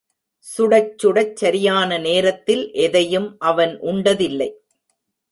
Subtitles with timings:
[0.37, 4.49] சுடச் சுடச் சரியான நேரத்தில் எதையும் அவன் உண்டதில்லை.